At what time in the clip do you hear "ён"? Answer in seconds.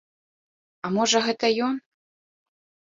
1.69-1.75